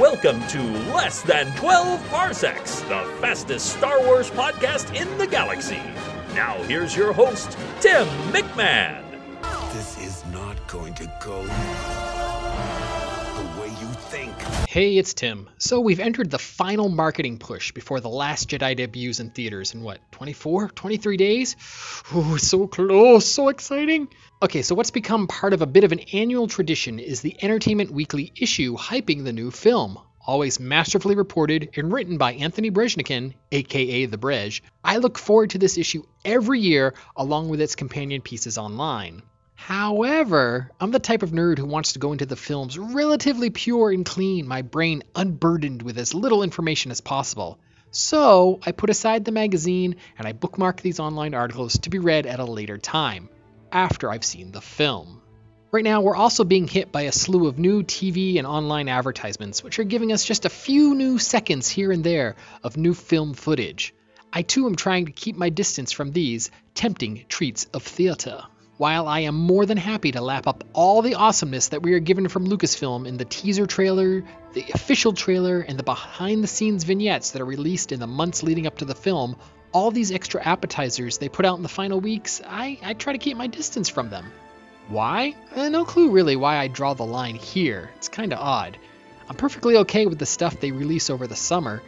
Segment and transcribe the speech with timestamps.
[0.00, 0.62] Welcome to
[0.94, 5.82] Less Than 12 Parsecs, the fastest Star Wars podcast in the galaxy.
[6.34, 9.04] Now, here's your host, Tim McMahon.
[9.74, 11.42] This is not going to go
[14.10, 14.32] think.
[14.68, 15.48] Hey, it's Tim.
[15.58, 19.82] So we've entered the final marketing push before The Last Jedi debuts in theaters in
[19.82, 21.56] what, 24, 23 days?
[22.12, 24.08] Oh, so close, so exciting.
[24.42, 27.92] Okay, so what's become part of a bit of an annual tradition is the Entertainment
[27.92, 29.96] Weekly issue hyping the new film.
[30.26, 34.60] Always masterfully reported and written by Anthony Breznican, aka The Brej.
[34.82, 39.22] I look forward to this issue every year along with its companion pieces online.
[39.66, 43.90] However, I'm the type of nerd who wants to go into the films relatively pure
[43.90, 47.58] and clean, my brain unburdened with as little information as possible.
[47.90, 52.24] So, I put aside the magazine and I bookmark these online articles to be read
[52.24, 53.28] at a later time,
[53.70, 55.20] after I've seen the film.
[55.70, 59.62] Right now, we're also being hit by a slew of new TV and online advertisements,
[59.62, 63.34] which are giving us just a few new seconds here and there of new film
[63.34, 63.94] footage.
[64.32, 68.44] I too am trying to keep my distance from these tempting treats of theater.
[68.80, 72.00] While I am more than happy to lap up all the awesomeness that we are
[72.00, 76.84] given from Lucasfilm in the teaser trailer, the official trailer, and the behind the scenes
[76.84, 79.36] vignettes that are released in the months leading up to the film,
[79.72, 83.18] all these extra appetizers they put out in the final weeks, I, I try to
[83.18, 84.32] keep my distance from them.
[84.88, 85.34] Why?
[85.54, 87.90] Eh, no clue really why I draw the line here.
[87.96, 88.78] It's kinda odd.
[89.28, 91.82] I'm perfectly okay with the stuff they release over the summer.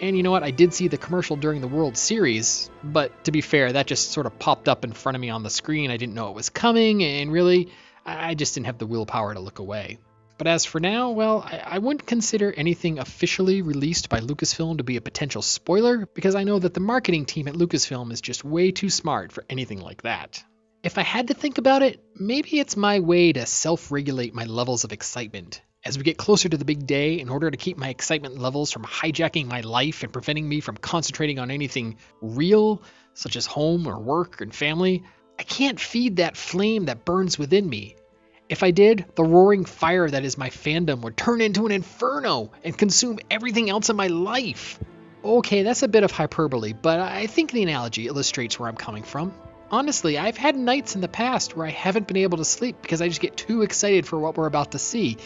[0.00, 0.42] And you know what?
[0.42, 4.12] I did see the commercial during the World Series, but to be fair, that just
[4.12, 5.90] sort of popped up in front of me on the screen.
[5.90, 7.70] I didn't know it was coming, and really,
[8.04, 9.98] I just didn't have the willpower to look away.
[10.36, 14.84] But as for now, well, I, I wouldn't consider anything officially released by Lucasfilm to
[14.84, 18.44] be a potential spoiler, because I know that the marketing team at Lucasfilm is just
[18.44, 20.42] way too smart for anything like that.
[20.82, 24.44] If I had to think about it, maybe it's my way to self regulate my
[24.44, 25.62] levels of excitement.
[25.86, 28.72] As we get closer to the big day, in order to keep my excitement levels
[28.72, 32.82] from hijacking my life and preventing me from concentrating on anything real,
[33.12, 35.02] such as home or work and family,
[35.38, 37.96] I can't feed that flame that burns within me.
[38.48, 42.50] If I did, the roaring fire that is my fandom would turn into an inferno
[42.64, 44.80] and consume everything else in my life.
[45.22, 49.02] Okay, that's a bit of hyperbole, but I think the analogy illustrates where I'm coming
[49.02, 49.34] from.
[49.70, 53.02] Honestly, I've had nights in the past where I haven't been able to sleep because
[53.02, 55.18] I just get too excited for what we're about to see.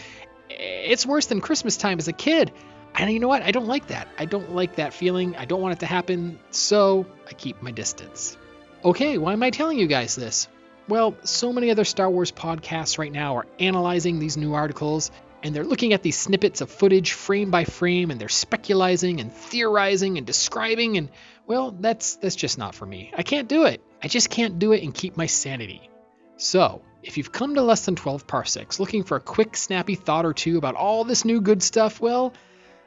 [0.50, 2.52] It's worse than Christmas time as a kid.
[2.94, 3.42] And you know what?
[3.42, 4.08] I don't like that.
[4.18, 5.36] I don't like that feeling.
[5.36, 8.36] I don't want it to happen, so I keep my distance.
[8.84, 10.48] Okay, why am I telling you guys this?
[10.88, 15.10] Well, so many other Star Wars podcasts right now are analyzing these new articles,
[15.42, 19.32] and they're looking at these snippets of footage frame by frame, and they're speculating and
[19.32, 21.10] theorizing and describing, and
[21.46, 23.12] well, that's that's just not for me.
[23.16, 23.82] I can't do it.
[24.02, 25.90] I just can't do it and keep my sanity.
[26.36, 30.26] So, if you've come to less than 12 parsecs looking for a quick, snappy thought
[30.26, 32.32] or two about all this new good stuff, well,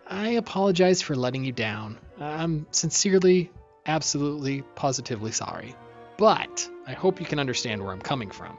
[0.07, 1.97] I apologize for letting you down.
[2.19, 3.51] I'm sincerely,
[3.85, 5.75] absolutely, positively sorry.
[6.17, 8.57] But I hope you can understand where I'm coming from.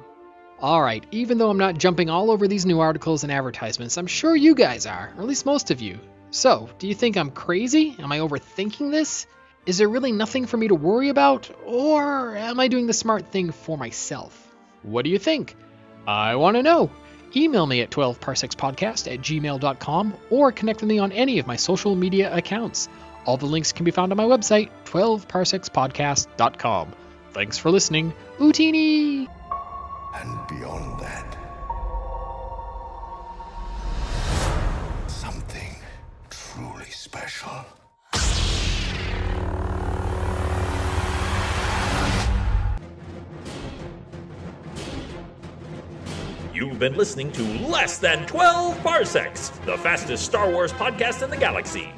[0.60, 4.34] Alright, even though I'm not jumping all over these new articles and advertisements, I'm sure
[4.34, 5.98] you guys are, or at least most of you.
[6.30, 7.94] So, do you think I'm crazy?
[7.98, 9.26] Am I overthinking this?
[9.66, 11.50] Is there really nothing for me to worry about?
[11.66, 14.51] Or am I doing the smart thing for myself?
[14.82, 15.56] What do you think?
[16.06, 16.90] I want to know.
[17.34, 21.94] Email me at 12parsecspodcast at gmail.com or connect with me on any of my social
[21.94, 22.88] media accounts.
[23.24, 26.92] All the links can be found on my website, 12parsecspodcast.com.
[27.30, 28.12] Thanks for listening.
[28.38, 29.28] Utini!
[30.14, 31.38] And beyond that,
[35.06, 35.76] something
[36.28, 37.64] truly special.
[46.54, 51.36] You've been listening to Less Than 12 Parsecs, the fastest Star Wars podcast in the
[51.36, 51.88] galaxy.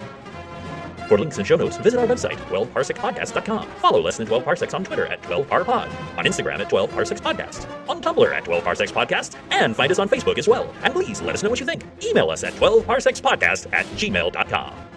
[1.09, 3.69] For links and show notes, visit our website, 12parsecpodcast.com.
[3.79, 8.33] Follow Less Than 12 Parsecs on Twitter at 12parpod, on Instagram at 12parsecspodcast, on Tumblr
[8.33, 10.73] at 12parsecspodcast, and find us on Facebook as well.
[10.85, 11.85] And please let us know what you think.
[12.05, 14.94] Email us at 12parsecspodcast at gmail.com.